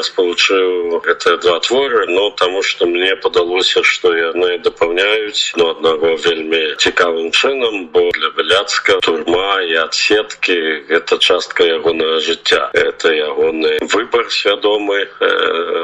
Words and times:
я 0.00 0.02
спалучыў 0.02 1.00
гэтыя 1.04 1.36
два 1.44 1.60
творы 1.60 2.06
ну 2.08 2.30
таму 2.40 2.62
што 2.62 2.86
мне 2.86 3.12
падалося 3.20 3.82
што 3.84 4.14
яны 4.16 4.58
дапаўняюць 4.64 5.52
ну 5.60 5.68
аднаго 5.74 6.16
вельмі 6.24 6.62
цікавым 6.80 7.30
чынам 7.30 7.88
бо 7.92 8.08
для 8.16 8.30
беляцка 8.38 8.96
турма 9.04 9.60
і 9.68 9.76
адсеткі 9.84 10.56
гэта 10.88 11.18
частка 11.18 11.66
ягонага 11.68 12.20
жыцця 12.20 12.70
это 12.72 13.12
ягоны 13.12 13.76
выбар 13.92 14.30
свядомы 14.30 15.04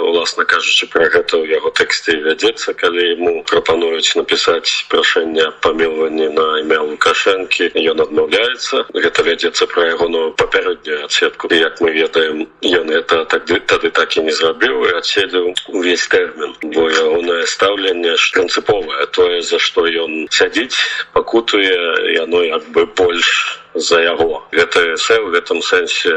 уласна 0.09 0.45
кажучы 0.45 0.89
пра 0.89 1.11
гэта 1.13 1.43
ў 1.43 1.53
яго 1.59 1.75
тэксце 1.77 2.17
вядзецца 2.25 2.75
калі 2.79 3.03
ему 3.13 3.35
прапануюць 3.45 4.17
напісаць 4.17 4.89
прашэнне 4.89 5.51
памілванні 5.61 6.29
на 6.39 6.47
імя 6.65 6.81
лукашэнкі 6.89 7.73
ён 7.93 8.05
адмаўляецца 8.07 8.87
гэта 8.95 9.29
вядзецца 9.29 9.67
пра 9.75 9.93
ягоную 9.93 10.33
папярэднюю 10.41 11.05
адсетку 11.05 11.53
як 11.53 11.81
мы 11.81 11.93
ведаем 11.93 12.49
ён 12.63 12.91
это 12.91 13.25
так 13.25 13.45
тады 13.67 13.91
так 13.91 14.06
і 14.07 14.23
не 14.23 14.35
зрабіў 14.39 14.87
і 14.89 14.95
адседзеў 15.01 15.47
увесь 15.79 16.07
тэрмін 16.13 16.55
бо 16.63 16.87
ягонае 16.91 17.47
стаўленне 17.55 18.17
ж 18.17 18.33
прынцыповае 18.37 19.07
тое 19.19 19.43
за 19.43 19.59
што 19.59 19.87
ён 20.05 20.29
сядзіць 20.31 20.79
пакутуе 21.13 21.75
яно 22.19 22.45
як 22.45 22.69
бы 22.77 22.87
больш 22.87 23.31
за 23.77 24.01
яго 24.03 24.45
гэта 24.53 24.83
эсэ 24.95 25.17
в 25.25 25.33
гэтым 25.33 25.63
сэнсе 25.65 26.13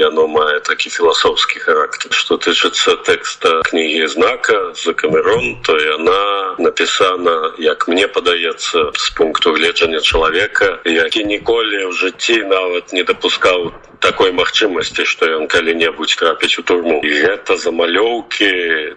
яно 0.00 0.26
мае 0.26 0.60
такі 0.64 0.88
філасофскі 0.90 1.60
характар 1.64 2.16
што 2.16 2.40
тычыцца 2.40 2.96
тэкста 3.04 3.60
кнігі 3.68 4.08
знака 4.14 4.72
за 4.84 4.96
камерон 4.96 5.60
то 5.62 5.76
яна 5.76 6.56
напісана 6.58 7.54
як 7.58 7.88
мне 7.88 8.08
падаецца 8.08 8.90
з 8.96 9.06
пункту 9.16 9.52
гледжання 9.52 10.00
чалавека 10.00 10.80
які 10.88 11.24
ніколі 11.24 11.88
ў 11.88 11.92
жыцці 11.92 12.42
нават 12.48 12.92
не 12.92 13.04
дапускаў 13.04 13.72
такой 14.02 14.32
магчымасці 14.34 15.06
што 15.06 15.28
ён 15.38 15.46
калі-небудзь 15.46 16.18
трапіць 16.18 16.58
у 16.58 16.66
турму 16.66 16.98
і 17.06 17.10
гэта 17.22 17.56
замалёўкі 17.56 18.50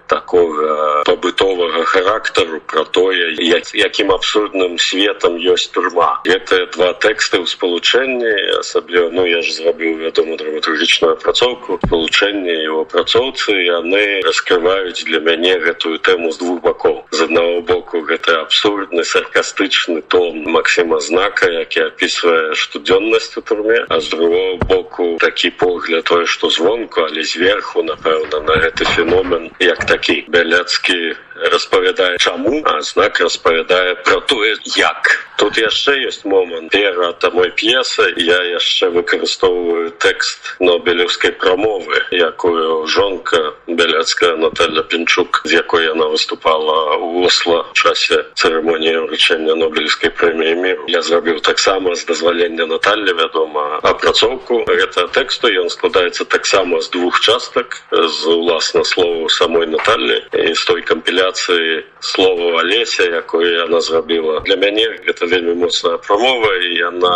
такога 0.10 1.04
пабытовага 1.06 1.86
характару 1.86 2.60
про 2.66 2.84
тое 2.90 3.38
як, 3.38 3.70
якім 3.78 4.12
абсурдным 4.16 4.80
светом 4.82 5.38
ёсць 5.38 5.70
турма 5.70 6.18
гэтыя 6.26 6.66
два 6.74 6.92
тэксты 6.98 7.38
ў 7.38 7.46
спалучэнні 7.70 8.60
асабліва 8.60 9.10
ну 9.14 9.26
я 9.28 9.42
ж 9.42 9.54
зрабіў 9.54 9.98
вядому 10.04 10.38
драматургічную 10.38 11.14
апрацоўку 11.18 11.80
спалучэнне 11.86 12.56
его 12.66 12.82
апрацоўцы 12.88 13.56
яны 13.66 14.22
раскрываюць 14.28 15.06
для 15.06 15.20
мяне 15.20 15.58
гэтую 15.60 16.00
тэму 16.00 16.32
з 16.32 16.38
двух 16.44 16.62
бакоў 16.62 17.04
з 17.12 17.30
аднаго 17.30 17.62
боку 17.62 18.02
гэта 18.02 18.42
абсурдны 18.42 19.04
саркастычны 19.04 20.02
тон 20.08 20.44
Масіма 20.56 21.00
знака 21.00 21.52
які 21.52 21.90
опісвае 21.92 22.56
штодзённасць 22.56 23.38
у 23.38 23.42
турме 23.42 23.86
а 23.90 24.00
з 24.00 24.10
другого 24.10 24.58
боку 24.58 24.96
боку 24.96 25.18
такі 25.20 25.50
погляд 25.50 26.04
тое 26.04 26.26
што 26.26 26.50
звонку 26.50 27.02
але 27.02 27.24
зверху 27.24 27.84
напэўна 27.84 28.40
на 28.48 28.56
гэты 28.64 28.86
феномен 28.86 29.52
як 29.60 29.86
такі 29.86 30.26
бяляцкі 30.28 31.16
распавядае 31.40 32.18
чаму 32.18 32.62
а 32.66 32.82
знак 32.82 33.20
распавядае 33.20 33.96
про 33.96 34.22
тое 34.22 34.56
як 34.76 35.26
тут 35.38 35.58
яшчэ 35.58 36.08
ёсць 36.08 36.24
момант 36.24 36.72
перад 36.72 37.24
мой 37.34 37.52
п'есы 37.52 38.14
я 38.18 38.40
яшчэ 38.56 38.90
выкарыстоўваю 38.96 39.92
тэкст 40.00 40.56
нобелевскай 40.60 41.32
прамовы 41.32 42.00
якую 42.12 42.88
жонка 42.88 43.54
бяляцкая 43.68 44.36
Наталья 44.36 44.84
пінчук 44.84 45.42
з 45.44 45.60
якой 45.60 45.86
яна 45.86 46.08
выступала 46.08 46.96
у 46.98 47.26
осла 47.28 47.66
часе 47.74 48.24
цырымоніі 48.40 49.04
ўручэння 49.04 49.60
нобелевскай 49.60 50.16
прэміі 50.16 50.56
міру 50.56 50.88
я 50.88 51.02
зрабіў 51.02 51.44
таксама 51.44 51.96
з 51.96 52.06
дазвалення 52.06 52.66
Наталья 52.66 53.14
вядома 53.14 53.80
апрацоўку 53.84 54.64
гэта 54.72 55.08
тэксту 55.12 55.52
ён 55.52 55.70
складаецца 55.70 56.26
таксама 56.26 56.80
з 56.80 56.90
двух 56.96 57.20
частак 57.20 57.84
з 57.92 58.24
уласна 58.28 58.88
слову 58.88 59.30
самой 59.30 59.68
Натальі 59.68 60.24
і 60.32 60.56
з 60.56 60.64
той 60.64 60.82
кампіля 60.82 61.26
трансляцыі 61.30 61.84
слова 62.00 62.62
алеся 62.62 63.04
якое 63.04 63.66
яна 63.66 63.82
зрабіла 63.82 64.40
для 64.46 64.56
мяне 64.56 64.86
гэта 65.06 65.26
вельмі 65.26 65.56
моцная 65.56 65.98
прамова 65.98 66.52
і 66.62 66.70
яна 66.78 67.16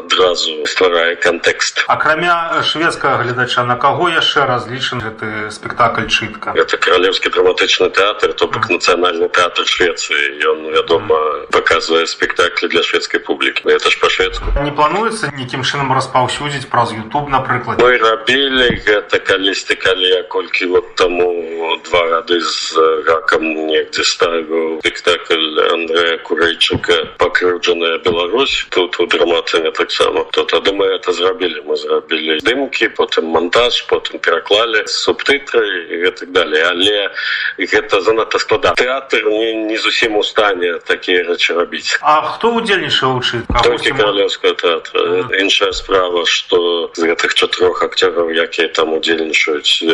адразу 0.00 0.66
стварае 0.66 1.16
кантэкст 1.16 1.84
акрамя 1.88 2.62
шведскага 2.62 3.22
гледача 3.24 3.64
на 3.64 3.76
каго 3.76 4.08
яшчэ 4.08 4.44
разлічан 4.46 5.00
гэты 5.00 5.50
спектакль 5.50 6.08
чытка 6.08 6.52
это 6.56 6.76
каралеўскі 6.76 7.30
драматычны 7.30 7.90
тэатр 7.90 8.32
то 8.32 8.46
бок 8.46 8.68
нацыянальны 8.68 9.28
тэатр 9.28 9.64
швецыі 9.64 10.40
ён 10.44 10.68
вядома 10.76 11.16
паказвае 11.52 12.06
спектаклі 12.06 12.68
для 12.68 12.82
шведскай 12.82 13.20
публікі 13.20 13.68
это 13.68 13.90
ж 13.90 14.00
па-шведску 14.00 14.44
не 14.60 14.72
плануецца 14.72 15.32
нейкім 15.36 15.64
чынам 15.64 15.92
распаўсюдзіць 15.96 16.68
праз 16.68 16.92
youtube 16.92 17.28
напрыклад 17.28 17.80
мы 17.80 17.96
рабілі 17.96 18.68
гэта 18.84 19.18
калісьці 19.18 19.74
калі 19.80 20.08
я 20.08 20.22
колькі 20.22 20.66
вот 20.76 20.94
таму 20.96 21.30
два 21.88 22.04
гады 22.10 22.40
з 22.40 22.76
рака 23.10 23.33
рокам 23.34 23.44
негдзе 23.66 24.04
ставіў 24.04 24.80
спектакль 24.80 25.60
Андрея 25.72 26.18
курейчыка 26.24 26.96
пакрыўджаная 27.18 27.98
Беларусь 28.04 28.66
тут 28.70 28.98
у 29.00 29.06
драматыне 29.06 29.70
таксама 29.70 30.24
то 30.32 30.44
тады 30.44 30.72
мы 30.72 30.86
это 30.86 31.12
зрабілі 31.12 31.62
мы 31.66 31.76
зрабілі 31.76 32.38
дымкі 32.46 32.88
потым 32.96 33.26
монтаж 33.34 33.82
потым 33.90 34.18
пераклалі 34.18 34.84
субтытры 34.86 35.64
і 35.90 36.02
гэтак 36.04 36.32
далее 36.32 36.64
але 36.70 37.10
гэта 37.58 38.00
занадта 38.00 38.38
склада 38.38 38.74
тэатр 38.78 39.26
не, 39.28 39.54
не 39.66 39.76
зусім 39.76 40.16
у 40.16 40.22
стане 40.22 40.78
такія 40.86 41.24
рэчы 41.26 41.54
рабіць 41.58 41.98
А 42.00 42.22
хто 42.22 42.54
удзельнічаў 42.60 43.20
чы 43.22 43.42
толькі 43.64 43.94
каралеўская 43.96 44.54
тэатра 44.54 45.26
іншая 45.40 45.72
справа 45.72 46.24
што 46.26 46.90
з 46.94 47.10
гэтых 47.10 47.34
чатырох 47.34 47.82
акцёраў 47.82 48.30
якія 48.30 48.68
там 48.68 48.94
удзельнічаюць 48.94 49.84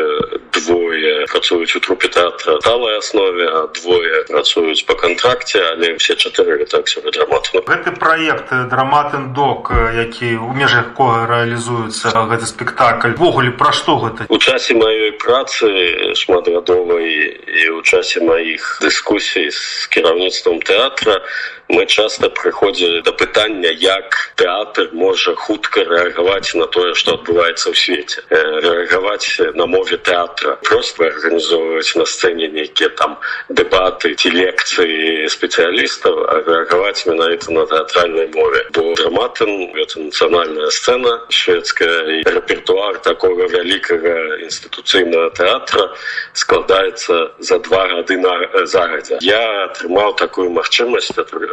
двое 0.52 1.26
працуюць 1.32 1.76
у 1.76 1.80
трупе 1.80 2.08
тэатра 2.08 2.58
талая 2.64 2.98
основа 2.98 3.29
аснове 3.30 3.46
а 3.46 3.66
двое 3.68 4.24
працуюць 4.24 4.82
по 4.86 4.94
контракце 4.94 5.62
але 5.62 5.94
все 5.96 6.16
чатыры 6.16 6.66
так 6.66 6.88
себе 6.88 7.10
драмат 7.10 7.50
гэты 7.54 7.94
проект 7.94 8.50
драматын 8.50 9.32
док 9.32 9.70
які 9.70 10.36
у 10.36 10.52
межах 10.52 10.94
кого 10.94 11.26
реалізуецца 11.30 12.26
гэты 12.26 12.46
спектакль 12.46 13.14
ввогуле 13.14 13.50
пра 13.50 13.72
што 13.72 13.98
гэта 14.02 14.26
у 14.28 14.38
часе 14.38 14.74
маёй 14.74 15.12
працы 15.22 15.70
шматгадовай 16.14 17.38
і 17.46 17.70
у 17.78 17.82
часе 17.82 18.20
маіх 18.20 18.78
дыскусій 18.82 19.50
з 19.50 19.86
кіраўніцтвом 19.94 20.60
тэатра 20.60 21.22
мы 21.70 21.86
часто 21.86 22.30
прыходзілі 22.30 23.02
да 23.02 23.12
пытання 23.12 23.70
як 23.74 24.14
тэатр 24.36 24.90
можа 24.92 25.34
хутка 25.34 25.82
рэагаваць 25.84 26.54
на 26.54 26.66
тое 26.66 26.94
што 26.94 27.18
адбываецца 27.18 27.70
ў 27.70 27.74
свеце 27.74 28.22
рэагаваць 28.30 29.54
на 29.58 29.66
мове 29.66 29.98
тэатра 29.98 30.56
просто 30.62 31.10
арганізоўваць 31.10 31.96
на 31.98 32.06
сцэне 32.06 32.48
нейкія 32.54 32.88
там 33.00 33.18
дэбаты 33.48 34.14
ці 34.14 34.30
лекцыі 34.30 35.26
спецыялістаў 35.32 36.14
рэагаваць 36.46 37.06
менавіта 37.10 37.50
на 37.50 37.66
тэатральнай 37.66 38.30
мове 38.34 38.62
бо 38.70 38.94
драматын 38.94 39.74
гэта 39.74 40.06
нацыянальная 40.06 40.70
сцэна 40.70 41.18
шведская 41.30 42.20
і 42.20 42.22
рэпертуар 42.30 43.02
такога 43.02 43.50
вялікага 43.50 44.38
інстытуцыйнага 44.46 45.34
тэатра 45.34 45.90
складаецца 46.32 47.34
за 47.38 47.58
два 47.58 47.86
гады 47.90 48.22
на 48.22 48.34
загадзя 48.66 49.18
я 49.20 49.42
атрымаў 49.66 50.14
такую 50.14 50.50
магчымасць 50.54 51.10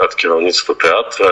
ад 0.08 0.16
кіраўніцтва 0.16 0.76
тэатра 0.76 1.31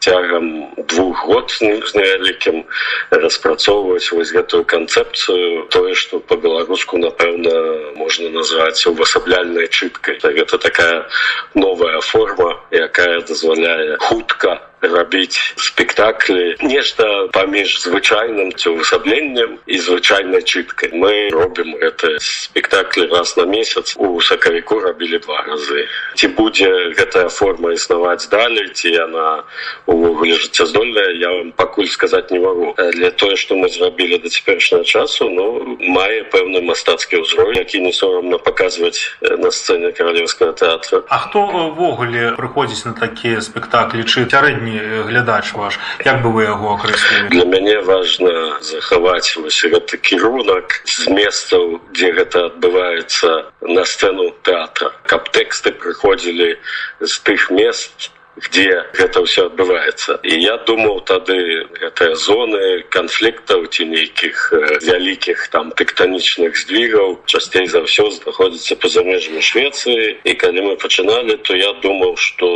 цягам 0.00 0.72
двух 0.88 1.24
год 1.26 1.50
з 1.50 1.94
невялікім 1.96 2.64
распрацоўваць 3.10 4.12
вось 4.12 4.32
гэтую 4.36 4.64
канцэпцыю 4.64 5.66
тое 5.70 5.94
што 5.94 6.20
по-беларуску 6.20 6.98
напэўна 6.98 7.54
можна 7.96 8.30
назваць 8.30 8.86
увасабляльнай 8.86 9.68
чыткай 9.68 10.18
гэта 10.20 10.58
такая 10.58 11.06
новая 11.54 12.00
форма 12.00 12.60
якая 12.70 13.20
дазваляе 13.20 13.96
хутка 14.00 14.60
рабіць 14.82 15.54
спектаклі 15.56 16.56
нешта 16.60 17.28
паміж 17.32 17.80
звычайным 17.80 18.52
ці 18.52 18.76
ўвасабленнем 18.76 19.56
і 19.64 19.76
звычайнай 19.80 20.44
чыткай 20.44 20.92
мы 20.92 21.32
робім 21.32 21.76
это 21.80 22.20
спектаклі 22.20 23.08
раз 23.08 23.36
на 23.36 23.44
месяц 23.48 23.96
у 23.96 24.20
сакавіку 24.20 24.80
рабілі 24.80 25.18
два 25.24 25.40
разы 25.48 25.88
ці 26.14 26.28
будзе 26.36 26.92
гэтая 26.92 27.28
форма 27.32 27.72
існаваць 27.72 28.28
далей 28.28 28.68
ці 28.68 28.92
яна 28.92 29.48
увогуле 29.86 30.36
жыццяздольная 30.36 31.16
я 31.16 31.30
вам 31.32 31.52
пакуль 31.52 31.88
сказаць 31.88 32.30
не 32.30 32.38
магу 32.38 32.76
для 32.76 33.10
тое 33.10 33.36
што 33.36 33.56
мы 33.56 33.72
зрабілі 33.72 34.20
да 34.20 34.28
цяперашняга 34.28 34.84
часу 34.84 35.30
ну 35.32 35.76
мае 35.80 36.28
пэўны 36.28 36.60
мастацкі 36.60 37.24
ўзровень 37.24 37.64
які 37.64 37.80
не 37.80 37.92
сорамна 37.96 38.36
паказваць 38.38 39.16
на 39.24 39.48
сцэне 39.50 39.96
каралеўскага 39.96 40.52
тэатра 40.52 41.02
А 41.08 41.18
хто 41.24 41.48
увогуле 41.48 42.36
прыходзіць 42.36 42.84
на 42.84 42.92
такія 42.92 43.40
спектаклі 43.40 44.04
чы 44.04 44.28
сярэдні 44.28 44.66
вельмі 44.66 44.69
глядач 45.07 45.53
ваш. 45.53 45.79
Як 46.05 46.21
бы 46.21 46.31
вы 46.31 46.43
яго 46.43 46.75
акрэслівалі 46.75 47.29
для 47.29 47.45
мяне 47.45 47.77
важна 47.81 48.61
захаваць 48.61 49.35
вось 49.37 49.61
гэты 49.63 49.97
кірунак 49.97 50.81
з 50.85 51.11
месцаў 51.11 51.81
дзе 51.91 52.11
гэта 52.17 52.45
адбываецца 52.51 53.51
на 53.67 53.83
сцэну 53.85 54.31
тэатра 54.47 54.91
каб 55.05 55.29
тэксты 55.29 55.71
прыходзілі 55.71 56.57
з 57.01 57.13
тых 57.27 57.51
мест 57.51 58.11
где 58.37 58.85
гэта 58.95 59.21
ўсё 59.27 59.51
адбываецца 59.51 60.23
і 60.23 60.39
я 60.39 60.55
думаў 60.63 61.03
тады 61.03 61.67
гэтыя 61.75 62.15
зоны 62.15 62.87
канфліктаў 62.87 63.67
ці 63.67 63.85
нейкіх 63.91 64.53
вялікіх 64.87 65.47
там 65.51 65.71
тэктанічных 65.75 66.55
здвигаў 66.55 67.19
часцей 67.27 67.67
за 67.67 67.83
ўсё 67.83 68.07
знаходзіцца 68.15 68.79
па-за 68.79 69.03
межамі 69.03 69.43
швецыі. 69.43 70.23
І 70.23 70.33
калі 70.39 70.59
мы 70.71 70.73
пачыналі 70.79 71.35
то 71.43 71.55
я 71.55 71.73
думаў 71.83 72.15
што 72.15 72.47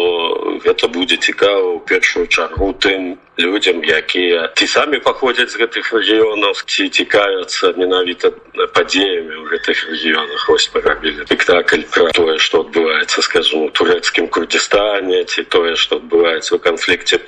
гэта 0.64 0.88
будзе 0.88 1.18
цікава 1.20 1.76
ў 1.76 1.80
першую 1.84 2.26
чаргу 2.32 2.72
тым 2.80 3.20
людям 3.39 3.85
якія 3.85 4.53
ці 4.55 4.67
самі 4.67 4.99
паходзяць 4.99 5.51
з 5.51 5.61
гэтых 5.61 5.93
рэгіёнаў 5.97 6.53
ці 6.67 6.89
цікавяцца 6.89 7.73
менавіта 7.77 8.33
падзеямі 8.77 9.35
ў 9.41 9.45
гэтых 9.53 9.77
рэгіёнах 9.91 10.43
ось 10.51 10.69
парабілі 10.75 11.25
спектакль 11.25 11.85
пра 11.95 12.13
тое 12.13 12.37
што 12.39 12.65
адбываецца 12.65 13.23
скажу 13.23 13.65
у 13.67 13.71
турэцкім 13.71 14.29
курдістане 14.29 15.25
ці 15.25 15.45
тое 15.49 15.77
што 15.77 15.97
адбываецца 16.03 16.55
ў 16.55 16.61
канфлікце 16.61 17.21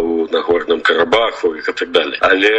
у 0.00 0.26
нагорным 0.32 0.80
карабаху 0.80 1.54
і 1.56 1.62
так 1.62 1.90
далее 1.90 2.18
але 2.20 2.54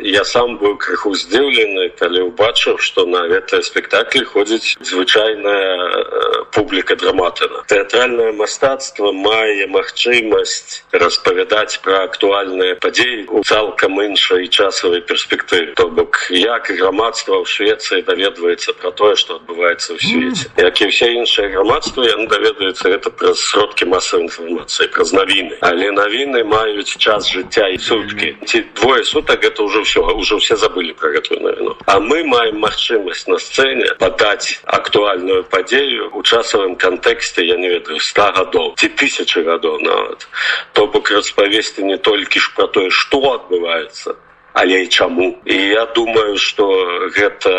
я 0.00 0.24
сам 0.24 0.56
быў 0.62 0.78
крыху 0.80 1.14
здзіўлены 1.14 1.92
калі 2.00 2.32
ўбачыў 2.32 2.80
што 2.80 3.04
на 3.06 3.26
гэтыя 3.28 3.62
спектаклі 3.62 4.24
ходзіць 4.24 4.78
звычайная 4.80 6.48
публіка 6.56 6.96
драматына 6.96 7.64
тэатральнае 7.68 8.32
мастацтва 8.40 9.12
мае 9.12 9.68
магчымасць 9.68 10.84
распавядаць 10.92 11.80
пра 11.84 12.08
актуальныя 12.16 12.76
падзеі 12.80 13.26
у 13.28 13.42
цалкам 13.44 14.00
іншай 14.02 14.48
часавай 14.48 15.00
перспектыве 15.00 15.74
то 15.76 15.88
бок 15.88 16.18
як 16.30 16.70
грамадства 16.70 17.40
ў 17.40 17.46
швецыі 17.46 18.02
даведваецца 18.08 18.72
пра 18.80 18.90
тое 18.96 19.16
што 19.16 19.36
адбываецца 19.40 19.94
ў 19.94 19.98
свеце 20.00 20.48
як 20.56 20.80
і 20.80 20.88
ўсе 20.88 21.08
іншыя 21.20 21.52
грамадства 21.52 22.06
яны 22.08 22.26
даведаюцца 22.32 22.92
гэта 22.94 23.10
праз 23.10 23.42
сродкі 23.52 23.90
масавай 23.92 24.26
інфармацыі 24.26 24.88
праз 24.96 25.12
навіны 25.12 25.58
але 25.60 25.90
навіны 25.92 26.44
маюць 26.44 26.96
час 26.96 27.28
жыцця 27.28 27.68
і 27.68 27.78
суткі 27.78 28.32
ці 28.46 28.64
двое 28.80 29.04
сутак 29.04 29.44
гэта 29.44 29.62
ўжо 29.68 29.84
ўсё 29.84 30.06
уже 30.16 30.40
ўсе 30.40 30.56
забылі 30.56 30.96
пра 30.96 31.12
гэтую 31.18 31.40
навіну 31.44 31.76
а 31.86 32.00
мы 32.00 32.24
маем 32.24 32.58
магчымасць 32.64 33.28
на 33.28 33.38
сцэне 33.38 33.94
падаць 33.98 34.60
актуальную 34.64 35.42
падзею 35.44 36.10
у 36.12 36.22
часавым 36.22 36.76
кантэксце 36.76 37.44
я 37.44 37.56
не 37.56 37.68
ведаю 37.68 38.00
ста 38.00 38.32
гадоў 38.32 38.74
ці 38.80 38.88
тысячи 38.96 39.44
гадоў 39.44 39.80
нават 39.82 40.26
то 40.72 40.86
бок 40.86 41.10
распавесці 41.10 41.82
не 41.84 41.96
толькі 42.08 42.40
ж 42.44 42.52
пра 42.56 42.66
тое 42.76 42.90
што 42.90 43.20
адбываецца 43.36 44.14
але 44.52 44.82
і 44.84 44.88
чаму 44.88 45.26
і 45.44 45.56
я 45.68 45.84
думаю 45.96 46.36
что 46.36 46.66
гэта 47.16 47.52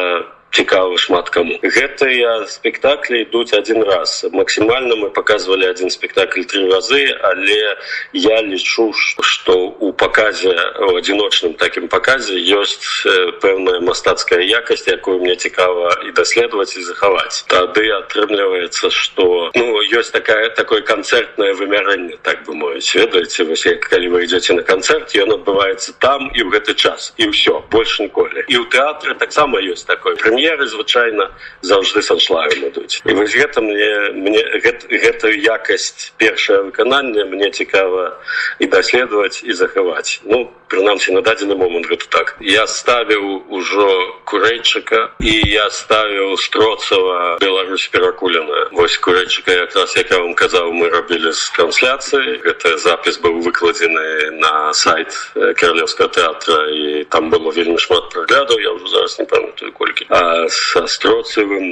цікава 0.50 0.98
шмат 0.98 1.30
каму 1.30 1.58
гэтыя 1.62 2.46
спектаклі 2.48 3.20
ідуць 3.22 3.52
один 3.52 3.82
раз. 3.82 4.26
Максімальна 4.32 4.96
мы 4.96 5.10
показывалі 5.10 5.68
один 5.68 5.90
спектакль 5.90 6.42
три 6.42 6.68
разы 6.68 7.12
але 7.22 7.76
я 8.12 8.42
лічу 8.42 8.92
что 8.92 9.76
у 9.80 9.92
показе 9.92 10.54
у 10.80 10.96
адзіночным 10.96 11.54
такім 11.54 11.88
показе 11.88 12.34
ёсць 12.34 13.04
пэўная 13.42 13.80
мастацкая 13.80 14.40
якасць 14.40 14.88
якую 14.88 15.20
мне 15.20 15.36
цікава 15.36 16.08
і 16.08 16.12
даследаваць 16.12 16.76
і 16.76 16.82
захаваць. 16.82 17.44
Тады 17.48 17.90
атрымліваецца 17.92 18.90
что 18.90 19.50
ну 19.54 19.82
ёсць 19.82 20.10
такая 20.10 20.48
такое 20.50 20.80
канцэртнае 20.80 21.52
вымярэнне 21.54 22.16
так 22.22 22.44
бы 22.44 22.54
мовіць. 22.54 22.94
Ведаеце 22.94 23.44
вось 23.44 23.66
як 23.66 23.80
калі 23.80 24.08
вы 24.08 24.24
идете 24.24 24.54
на 24.54 24.62
канцэрт 24.62 25.14
ён 25.16 25.38
адбываецца 25.38 25.92
там 26.00 26.30
і 26.34 26.40
ў 26.42 26.48
гэты 26.56 26.74
час. 26.74 27.12
І 27.16 27.28
ўсё 27.28 27.62
больш 27.70 28.00
ніколі. 28.00 28.44
І 28.48 28.56
ў 28.56 28.64
тэатры 28.72 29.14
таксама 29.14 29.60
ёсць 29.60 29.84
такой 29.84 30.16
прэм'еры 30.37 30.67
звычайна 30.67 31.29
заўжды 31.61 32.01
са 32.01 32.19
шлаем 32.19 32.67
ідуць 32.69 33.01
і 33.05 33.13
вось 33.13 33.35
гэта 33.35 33.61
мне 33.61 34.11
мне 34.13 34.41
гэт, 34.63 34.87
гэтую 34.89 35.35
якасць 35.39 36.13
першае 36.17 36.61
выкананне 36.69 37.25
мне 37.25 37.51
цікава 37.51 38.19
і 38.59 38.65
даследаваць 38.67 39.43
і 39.43 39.53
захаваць 39.53 40.21
ну 40.23 40.49
прынамсі 40.73 41.13
на 41.13 41.21
дадзены 41.21 41.55
момант 41.55 41.85
гэта 41.91 42.09
так 42.09 42.35
я 42.41 42.65
ставіў 42.67 43.45
ужо 43.53 43.89
курэйчыка 44.25 45.13
і 45.21 45.33
я 45.51 45.69
ставіў 45.69 46.37
строцава 46.41 47.37
Беларусь 47.41 47.87
перакулена 47.93 48.69
вось 48.71 48.97
курэйчыка 48.97 49.51
якраз 49.51 49.95
як 49.95 50.11
я 50.11 50.19
вам 50.19 50.33
казаў 50.33 50.73
мы 50.73 50.89
рабілі 50.89 51.31
з 51.31 51.51
трансляцыі 51.57 52.41
гэта 52.41 52.77
запіс 52.81 53.21
быў 53.21 53.41
выкладзены 53.45 54.33
на 54.41 54.73
сайт 54.73 55.13
каралеўскага 55.35 56.09
тэатра 56.17 56.59
і 56.73 57.03
там 57.05 57.29
было 57.29 57.53
вельмі 57.53 57.77
шмат 57.77 58.09
праглядаў 58.09 58.57
я 58.59 58.73
ўжо 58.73 58.87
зараз 58.97 59.19
не 59.19 59.25
памятаю 59.29 59.71
колькі 59.77 60.09
а 60.09 60.26
со 60.27 60.87
строцевым 60.87 61.63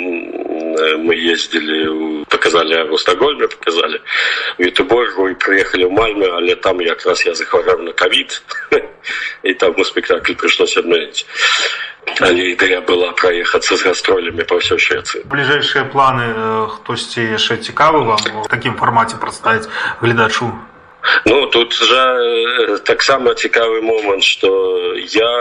мы 1.06 1.16
ездили 1.16 2.24
показали 2.26 2.88
в 2.90 2.98
стокгольме 2.98 3.48
показали 3.48 4.02
в 4.58 4.62
Ютуборгу 4.62 5.28
и 5.28 5.34
приехали 5.36 5.86
в 5.86 5.92
Мальме 5.92 6.28
але 6.28 6.56
там 6.56 6.80
як 6.82 7.06
раз 7.06 7.26
я 7.26 7.34
захворал 7.34 7.80
на 7.80 7.94
ковид 7.94 8.42
и 9.44 9.54
там 9.54 9.74
мы 9.78 9.86
спектакль 9.86 10.34
пришлось 10.34 10.78
отменить 10.78 11.26
але 12.20 12.54
ідэя 12.54 12.82
была 12.82 13.12
праехацца 13.14 13.78
з 13.78 13.84
гастролями 13.84 14.44
по 14.44 14.58
ўсёй 14.58 14.80
швеции 14.80 15.22
бліжэйшыя 15.26 15.86
планы 15.92 16.34
хтосьці 16.68 17.22
яшчэ 17.22 17.62
цікавы 17.62 18.04
вам 18.06 18.22
в 18.44 18.48
такім 18.48 18.76
фармаце 18.76 19.18
прадставіць 19.18 19.70
гледачу 20.02 20.52
Ну 21.26 21.48
тут 21.48 21.74
жа 21.74 22.78
таксама 22.86 23.34
цікавы 23.34 23.82
момант 23.82 24.24
что 24.24 24.94
я 24.96 25.32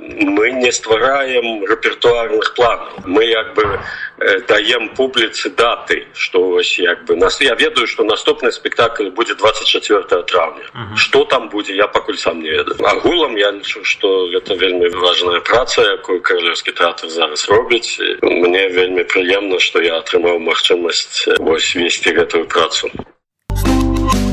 мы 0.00 0.50
не 0.52 0.70
ствараем 0.72 1.64
рэпертуарных 1.64 2.54
планаў 2.54 3.02
мы 3.04 3.24
як 3.24 3.54
бы 3.54 3.80
даем 4.48 4.88
публіцы 4.94 5.50
даты 5.50 6.06
что 6.12 6.42
вось 6.42 6.78
як 6.78 7.04
бы 7.04 7.16
нас 7.16 7.40
я 7.40 7.54
ведаю 7.54 7.86
что 7.86 8.04
наступны 8.04 8.52
спектакль 8.52 9.10
будзе 9.10 9.34
24 9.34 10.22
травня 10.22 10.64
uh 10.74 10.78
-huh. 10.78 10.96
что 10.96 11.24
там 11.24 11.48
будзе 11.48 11.74
я 11.74 11.86
пакуль 11.86 12.16
сам 12.16 12.42
не 12.42 12.50
ведаю 12.50 12.76
агулам 12.84 13.38
я 13.38 13.52
лічу 13.52 13.84
что 13.84 14.30
гэта 14.30 14.54
вельмі 14.54 14.88
важная 14.88 15.40
праца 15.40 15.82
якую 15.82 16.22
каралеўскі 16.22 16.72
тэатр 16.72 17.08
зараз 17.08 17.48
робіць 17.48 18.00
мне 18.22 18.68
вельмі 18.68 19.02
прыемна 19.02 19.58
что 19.58 19.82
я 19.82 19.98
атрымаў 19.98 20.38
магчымасць 20.38 21.28
вось 21.38 21.76
весці 21.76 22.10
гэтую 22.10 22.44
працу 22.44 22.90